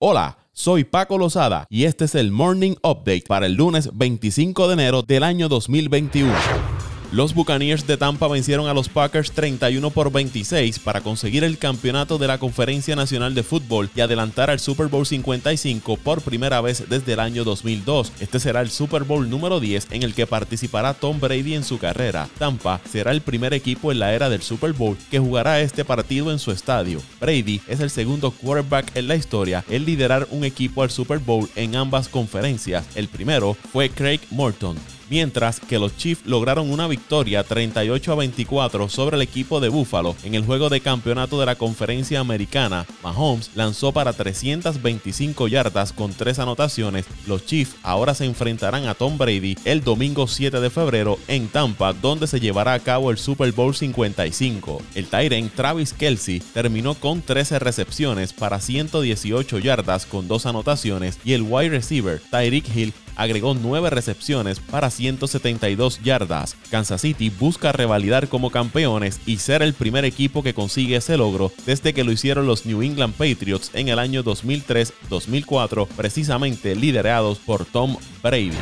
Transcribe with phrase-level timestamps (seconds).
[0.00, 4.74] Hola, soy Paco Lozada y este es el Morning Update para el lunes 25 de
[4.74, 6.77] enero del año 2021.
[7.10, 12.18] Los Buccaneers de Tampa vencieron a los Packers 31 por 26 para conseguir el campeonato
[12.18, 16.84] de la Conferencia Nacional de Fútbol y adelantar al Super Bowl 55 por primera vez
[16.86, 18.12] desde el año 2002.
[18.20, 21.78] Este será el Super Bowl número 10 en el que participará Tom Brady en su
[21.78, 22.28] carrera.
[22.38, 26.30] Tampa será el primer equipo en la era del Super Bowl que jugará este partido
[26.30, 27.00] en su estadio.
[27.22, 31.48] Brady es el segundo quarterback en la historia en liderar un equipo al Super Bowl
[31.56, 32.84] en ambas conferencias.
[32.94, 34.76] El primero fue Craig Morton
[35.10, 40.16] mientras que los Chiefs lograron una victoria 38 a 24 sobre el equipo de Buffalo
[40.24, 42.86] en el juego de campeonato de la conferencia americana.
[43.02, 47.06] Mahomes lanzó para 325 yardas con tres anotaciones.
[47.26, 51.92] Los Chiefs ahora se enfrentarán a Tom Brady el domingo 7 de febrero en Tampa,
[51.92, 54.82] donde se llevará a cabo el Super Bowl 55.
[54.94, 61.32] El Tyrant Travis Kelsey terminó con 13 recepciones para 118 yardas con dos anotaciones y
[61.32, 66.56] el wide receiver Tyreek Hill agregó 9 recepciones para 172 yardas.
[66.70, 71.52] Kansas City busca revalidar como campeones y ser el primer equipo que consigue ese logro
[71.66, 77.66] desde que lo hicieron los New England Patriots en el año 2003-2004, precisamente liderados por
[77.66, 78.52] Tom Brady.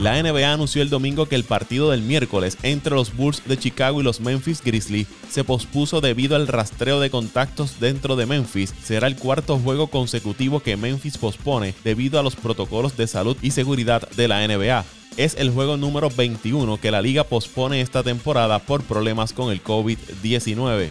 [0.00, 4.00] La NBA anunció el domingo que el partido del miércoles entre los Bulls de Chicago
[4.00, 8.74] y los Memphis Grizzlies se pospuso debido al rastreo de contactos dentro de Memphis.
[8.82, 13.50] Será el cuarto juego consecutivo que Memphis pospone debido a los protocolos de salud y
[13.52, 14.84] seguridad de la NBA.
[15.16, 19.62] Es el juego número 21 que la liga pospone esta temporada por problemas con el
[19.64, 20.90] COVID-19.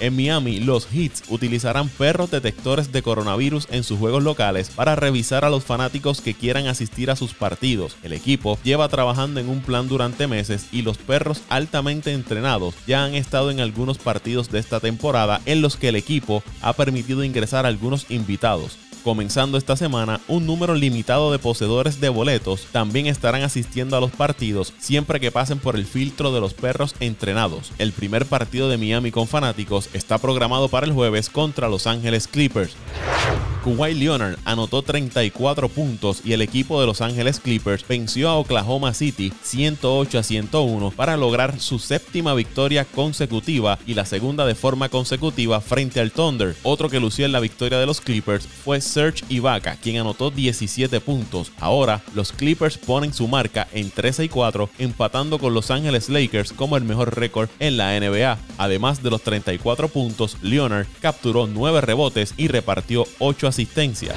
[0.00, 5.44] En Miami, los Heats utilizarán perros detectores de coronavirus en sus juegos locales para revisar
[5.44, 7.96] a los fanáticos que quieran asistir a sus partidos.
[8.02, 13.04] El equipo lleva trabajando en un plan durante meses y los perros altamente entrenados ya
[13.04, 17.24] han estado en algunos partidos de esta temporada en los que el equipo ha permitido
[17.24, 18.78] ingresar a algunos invitados.
[19.04, 24.12] Comenzando esta semana, un número limitado de poseedores de boletos también estarán asistiendo a los
[24.12, 27.72] partidos siempre que pasen por el filtro de los perros entrenados.
[27.78, 32.28] El primer partido de Miami con fanáticos está programado para el jueves contra Los Ángeles
[32.28, 32.76] Clippers.
[33.62, 38.92] Kawhi Leonard anotó 34 puntos y el equipo de Los Ángeles Clippers venció a Oklahoma
[38.92, 44.88] City 108 a 101 para lograr su séptima victoria consecutiva y la segunda de forma
[44.88, 46.56] consecutiva frente al Thunder.
[46.64, 51.00] Otro que lució en la victoria de los Clippers fue Serge Ibaka, quien anotó 17
[51.00, 51.52] puntos.
[51.60, 56.52] Ahora, los Clippers ponen su marca en 13 y 4, empatando con Los Ángeles Lakers
[56.52, 58.38] como el mejor récord en la NBA.
[58.58, 64.16] Además de los 34 puntos, Leonard capturó 9 rebotes y repartió 8 asistencias.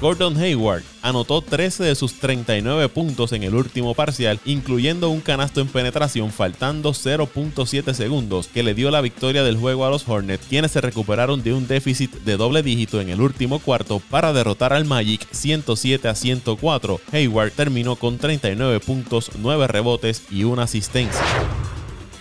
[0.00, 5.60] Gordon Hayward anotó 13 de sus 39 puntos en el último parcial, incluyendo un canasto
[5.60, 10.46] en penetración faltando 0.7 segundos que le dio la victoria del juego a los Hornets,
[10.46, 14.72] quienes se recuperaron de un déficit de doble dígito en el último cuarto para derrotar
[14.72, 17.00] al Magic 107 a 104.
[17.12, 21.20] Hayward terminó con 39 puntos, 9 rebotes y una asistencia.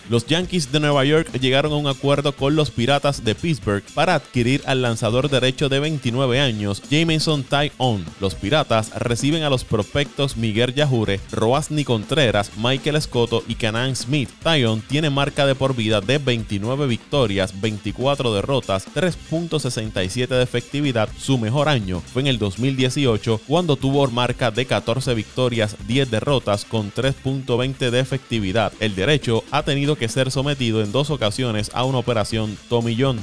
[0.10, 4.16] Los Yankees de Nueva York llegaron a un acuerdo con los Piratas de Pittsburgh para
[4.16, 8.04] adquirir al lanzador derecho de 29 años, Jameson Tyon.
[8.20, 14.32] Los Piratas reciben a los prospectos Miguel Yajure, Roasny Contreras, Michael Escoto y Canan Smith.
[14.42, 21.10] Tyon tiene marca de por vida de 29 victorias, 24 derrotas, 3.67 de efectividad.
[21.20, 26.66] Su mejor año fue en el 2018 cuando tuvo marca de 14 victorias, 10 derrotas
[26.66, 28.74] con 3.20 de efectividad.
[28.80, 33.20] El derecho ha tenido que ser sometido en dos ocasiones a una operación tomillón.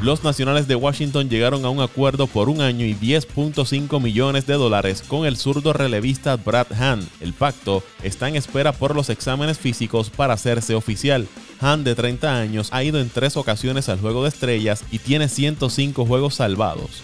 [0.00, 4.54] Los nacionales de Washington llegaron a un acuerdo por un año y 10.5 millones de
[4.54, 7.08] dólares con el zurdo relevista Brad Hahn.
[7.20, 11.26] El pacto está en espera por los exámenes físicos para hacerse oficial.
[11.60, 15.28] Hahn, de 30 años, ha ido en tres ocasiones al juego de estrellas y tiene
[15.28, 17.02] 105 juegos salvados.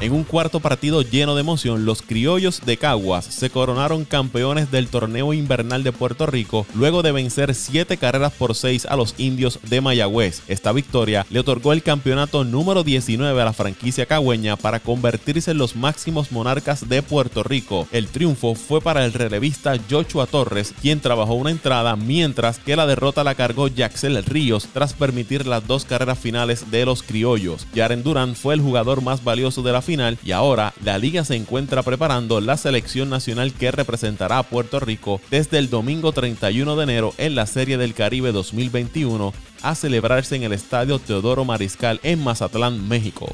[0.00, 4.88] En un cuarto partido lleno de emoción, los criollos de Caguas se coronaron campeones del
[4.88, 9.58] torneo invernal de Puerto Rico luego de vencer 7 carreras por 6 a los indios
[9.68, 10.40] de Mayagüez.
[10.48, 15.58] Esta victoria le otorgó el campeonato número 19 a la franquicia cagüeña para convertirse en
[15.58, 17.86] los máximos monarcas de Puerto Rico.
[17.92, 22.86] El triunfo fue para el relevista Joshua Torres, quien trabajó una entrada, mientras que la
[22.86, 27.66] derrota la cargó Jaxel Ríos tras permitir las dos carreras finales de los criollos.
[27.74, 31.34] Jaren Durán fue el jugador más valioso de la final y ahora la liga se
[31.34, 36.82] encuentra preparando la selección nacional que representará a Puerto Rico desde el domingo 31 de
[36.84, 42.22] enero en la Serie del Caribe 2021 a celebrarse en el Estadio Teodoro Mariscal en
[42.22, 43.26] Mazatlán, México.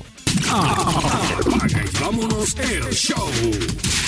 [2.90, 4.05] show.